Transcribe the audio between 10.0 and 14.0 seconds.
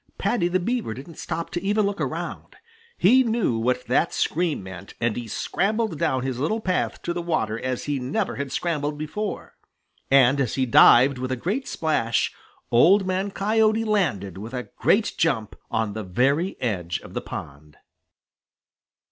And as he dived with a great splash, Old Man Coyote